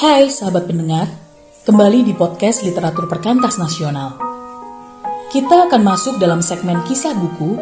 [0.00, 1.12] Hai sahabat pendengar,
[1.68, 4.16] kembali di podcast Literatur Perkantas Nasional.
[5.28, 7.60] Kita akan masuk dalam segmen kisah buku,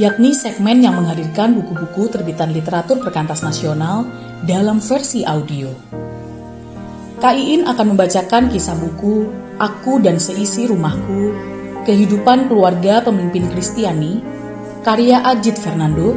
[0.00, 4.08] yakni segmen yang menghadirkan buku-buku terbitan literatur perkantas nasional
[4.48, 5.68] dalam versi audio.
[7.20, 9.28] Kak Iin akan membacakan kisah buku
[9.60, 11.36] Aku dan Seisi Rumahku,
[11.84, 14.24] Kehidupan Keluarga Pemimpin Kristiani,
[14.80, 16.16] karya Ajit Fernando,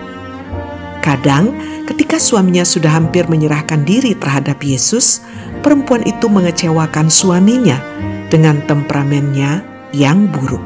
[1.02, 1.54] Kadang,
[1.89, 5.26] ketika suaminya sudah hampir menyerahkan diri terhadap Yesus,
[5.66, 7.82] perempuan itu mengecewakan suaminya
[8.30, 10.61] dengan temperamennya yang buruk.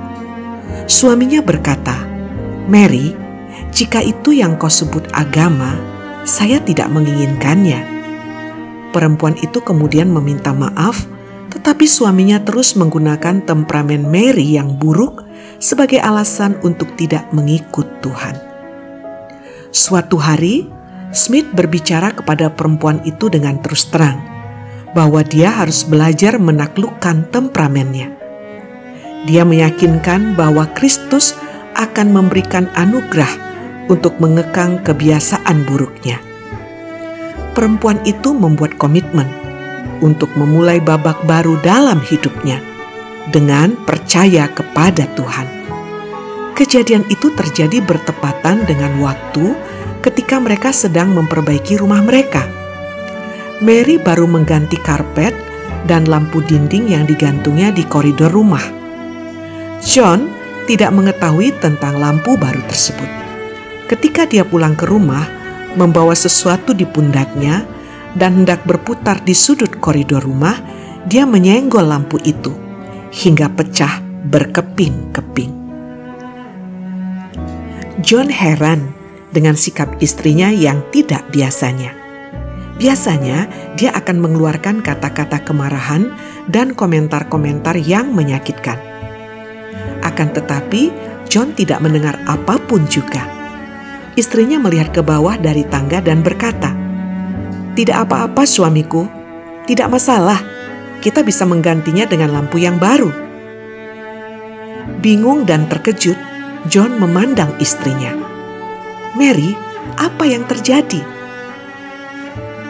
[0.89, 1.95] Suaminya berkata,
[2.67, 3.15] "Mary,
[3.71, 5.92] jika itu yang kau sebut agama,
[6.23, 7.83] saya tidak menginginkannya.
[8.95, 11.03] Perempuan itu kemudian meminta maaf,
[11.51, 15.23] tetapi suaminya terus menggunakan temperamen Mary yang buruk
[15.59, 18.35] sebagai alasan untuk tidak mengikut Tuhan.
[19.73, 20.69] Suatu hari,
[21.13, 24.21] Smith berbicara kepada perempuan itu dengan terus terang
[24.93, 28.13] bahwa dia harus belajar menaklukkan temperamennya.
[29.25, 31.33] Dia meyakinkan bahwa Kristus
[31.73, 33.29] akan memberikan anugerah
[33.91, 36.17] untuk mengekang kebiasaan buruknya.
[37.53, 39.29] Perempuan itu membuat komitmen
[40.01, 42.57] untuk memulai babak baru dalam hidupnya
[43.29, 45.47] dengan percaya kepada Tuhan.
[46.57, 49.53] Kejadian itu terjadi bertepatan dengan waktu
[50.01, 52.45] ketika mereka sedang memperbaiki rumah mereka.
[53.63, 55.33] Mary baru mengganti karpet
[55.87, 58.63] dan lampu dinding yang digantungnya di koridor rumah.
[59.83, 60.29] John
[60.67, 63.07] tidak mengetahui tentang lampu baru tersebut.
[63.87, 65.42] Ketika dia pulang ke rumah,
[65.73, 67.65] membawa sesuatu di pundaknya
[68.13, 70.57] dan hendak berputar di sudut koridor rumah,
[71.09, 72.53] dia menyenggol lampu itu
[73.13, 75.51] hingga pecah berkeping-keping.
[78.03, 78.93] John heran
[79.33, 81.93] dengan sikap istrinya yang tidak biasanya.
[82.77, 86.09] Biasanya dia akan mengeluarkan kata-kata kemarahan
[86.49, 88.81] dan komentar-komentar yang menyakitkan.
[90.01, 90.89] Akan tetapi,
[91.29, 93.42] John tidak mendengar apa pun juga
[94.13, 96.73] istrinya melihat ke bawah dari tangga dan berkata,
[97.73, 99.09] "Tidak apa-apa, suamiku,
[99.65, 100.39] tidak masalah.
[101.03, 103.09] Kita bisa menggantinya dengan lampu yang baru."
[105.03, 106.15] Bingung dan terkejut,
[106.71, 108.15] John memandang istrinya.
[109.19, 109.57] "Mary,
[109.99, 111.03] apa yang terjadi?"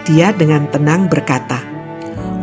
[0.03, 1.61] Dia dengan tenang berkata,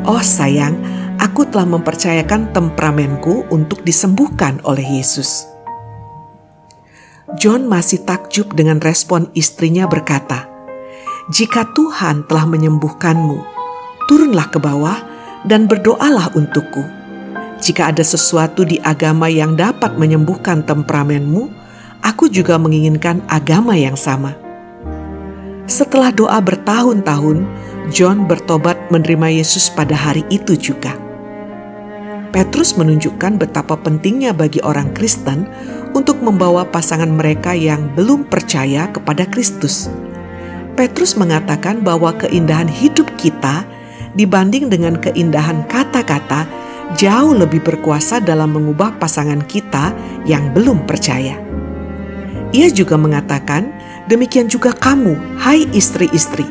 [0.07, 0.79] "Oh, sayang,
[1.21, 5.50] aku telah mempercayakan temperamenku untuk disembuhkan oleh Yesus."
[7.39, 10.51] John masih takjub dengan respon istrinya berkata,
[11.31, 13.39] "Jika Tuhan telah menyembuhkanmu,
[14.11, 14.99] turunlah ke bawah
[15.47, 16.83] dan berdoalah untukku.
[17.63, 21.47] Jika ada sesuatu di agama yang dapat menyembuhkan temperamenmu,
[22.03, 24.35] aku juga menginginkan agama yang sama."
[25.71, 27.47] Setelah doa bertahun-tahun,
[27.95, 31.10] John bertobat menerima Yesus pada hari itu juga.
[32.31, 35.51] Petrus menunjukkan betapa pentingnya bagi orang Kristen
[35.99, 39.91] untuk membawa pasangan mereka yang belum percaya kepada Kristus.
[40.79, 43.67] Petrus mengatakan bahwa keindahan hidup kita
[44.15, 46.47] dibanding dengan keindahan kata-kata
[46.95, 49.91] jauh lebih berkuasa dalam mengubah pasangan kita
[50.23, 51.35] yang belum percaya.
[52.51, 53.71] Ia juga mengatakan,
[54.11, 56.47] demikian juga kamu, hai istri-istri,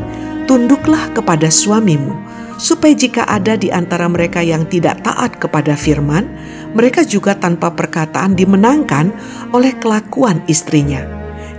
[0.47, 2.15] tunduklah kepada suamimu,
[2.59, 6.27] supaya jika ada di antara mereka yang tidak taat kepada firman,
[6.75, 9.15] mereka juga tanpa perkataan dimenangkan
[9.56, 11.01] oleh kelakuan istrinya.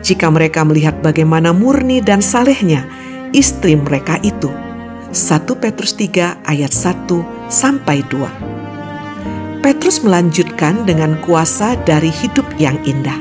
[0.05, 2.85] Jika mereka melihat bagaimana murni dan salehnya
[3.32, 4.52] istri mereka itu.
[5.11, 9.64] 1 Petrus 3 ayat 1 sampai 2.
[9.64, 13.19] Petrus melanjutkan dengan kuasa dari hidup yang indah.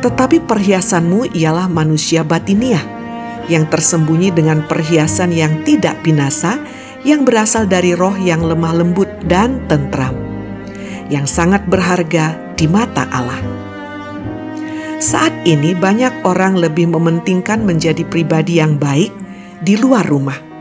[0.00, 3.03] Tetapi perhiasanmu ialah manusia batiniah
[3.50, 6.60] yang tersembunyi dengan perhiasan yang tidak binasa,
[7.04, 10.16] yang berasal dari roh yang lemah lembut dan tentram,
[11.12, 13.40] yang sangat berharga di mata Allah.
[15.02, 19.12] Saat ini, banyak orang lebih mementingkan menjadi pribadi yang baik
[19.60, 20.54] di luar rumah,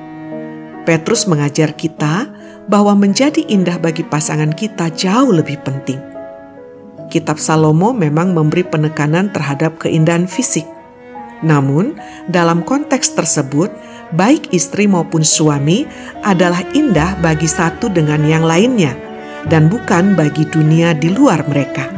[0.84, 2.28] Petrus mengajar kita
[2.68, 6.00] bahwa menjadi indah bagi pasangan kita jauh lebih penting.
[7.08, 10.68] Kitab Salomo memang memberi penekanan terhadap keindahan fisik.
[11.44, 12.00] Namun,
[12.32, 13.70] dalam konteks tersebut,
[14.16, 15.84] baik istri maupun suami
[16.24, 18.96] adalah indah bagi satu dengan yang lainnya,
[19.52, 21.92] dan bukan bagi dunia di luar mereka.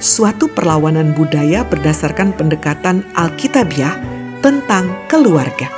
[0.00, 3.94] Suatu perlawanan budaya berdasarkan pendekatan Alkitabiah
[4.40, 5.68] tentang keluarga.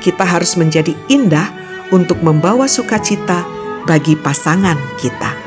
[0.00, 1.50] Kita harus menjadi indah
[1.90, 3.44] untuk membawa sukacita
[3.84, 5.39] bagi pasangan kita.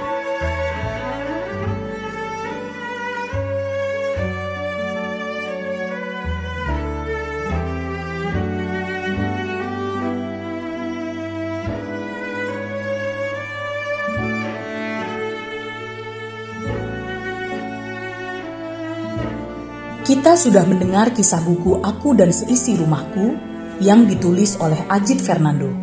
[20.14, 23.34] Kita sudah mendengar kisah buku Aku dan Seisi Rumahku
[23.82, 25.74] yang ditulis oleh Ajit Fernando.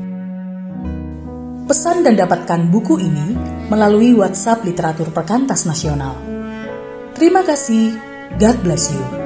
[1.66, 3.34] Pesan dan dapatkan buku ini
[3.66, 6.14] melalui WhatsApp Literatur Perkantas Nasional.
[7.18, 7.90] Terima kasih.
[8.38, 9.19] God bless you.